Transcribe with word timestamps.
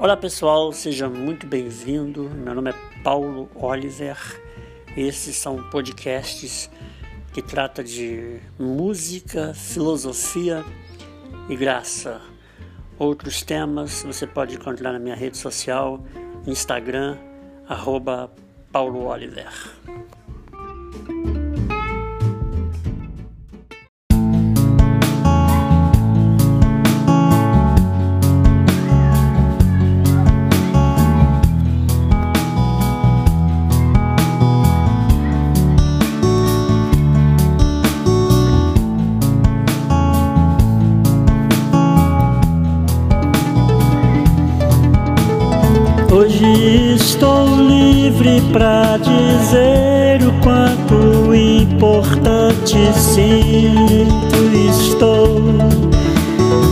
Olá 0.00 0.16
pessoal, 0.16 0.72
seja 0.72 1.10
muito 1.10 1.46
bem-vindo. 1.46 2.22
Meu 2.30 2.54
nome 2.54 2.70
é 2.70 3.02
Paulo 3.02 3.50
Oliver. 3.54 4.16
Esses 4.96 5.36
são 5.36 5.62
podcasts 5.68 6.70
que 7.34 7.42
trata 7.42 7.84
de 7.84 8.40
música, 8.58 9.52
filosofia 9.52 10.64
e 11.50 11.54
graça. 11.54 12.18
Outros 12.98 13.42
temas 13.42 14.02
você 14.02 14.26
pode 14.26 14.54
encontrar 14.54 14.94
na 14.94 14.98
minha 14.98 15.14
rede 15.14 15.36
social, 15.36 16.02
Instagram, 16.46 17.18
arroba 17.68 18.32
Paulo 18.72 19.04
Oliver. 19.04 19.52
Hoje 46.12 46.96
estou 46.96 47.46
livre 47.68 48.40
para 48.52 48.96
dizer 48.96 50.26
o 50.26 50.32
quanto 50.42 51.32
importante 51.32 52.76
sinto 52.94 54.36
estou, 54.68 55.40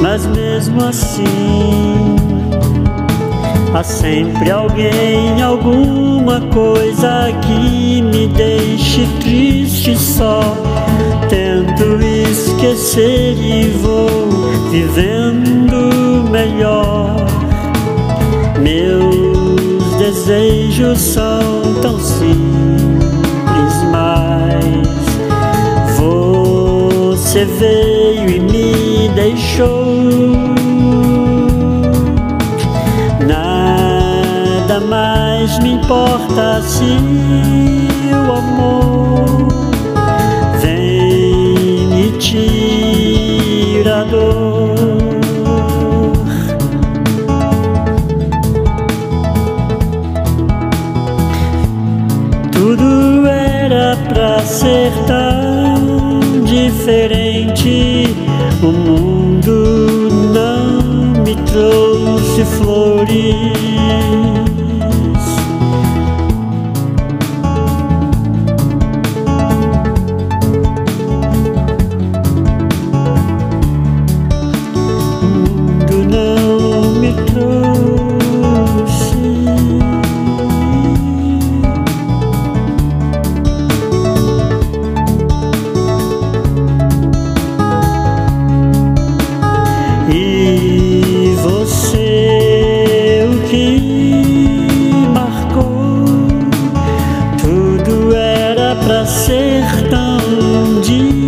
mas 0.00 0.24
mesmo 0.26 0.82
assim 0.82 2.16
há 3.74 3.82
sempre 3.82 4.50
alguém, 4.50 5.42
alguma 5.42 6.40
coisa 6.40 7.30
que 7.42 8.00
me 8.00 8.28
deixe 8.28 9.06
triste 9.20 9.98
só. 9.98 10.40
Tento 11.28 12.02
esquecer 12.02 13.36
e 13.38 13.68
vou 13.82 14.50
vivendo 14.70 16.26
melhor. 16.30 17.35
Desejos 20.26 20.98
são 20.98 21.80
tão 21.80 22.00
simples, 22.00 23.74
mas 23.92 24.88
você 25.96 27.44
veio 27.44 28.30
e 28.30 28.40
me 28.40 29.08
deixou. 29.14 29.84
Nada 33.24 34.80
mais 34.80 35.60
me 35.60 35.74
importa 35.74 36.60
se 36.60 36.98
o 38.10 38.32
amor 38.32 39.46
vem 40.60 42.08
e 42.08 42.18
tira 42.18 42.55
ser 54.46 54.92
tão 55.06 56.20
diferente. 56.44 58.14
O 58.62 58.66
mundo 58.68 60.08
não 60.32 60.82
me 61.22 61.34
trouxe 61.36 62.44
flores. 62.56 64.25
pra 98.86 99.04
ser 99.04 99.64
tão 99.90 100.80
diferente, 100.80 101.20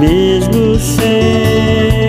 mesmo 0.00 0.78
sem. 0.78 2.05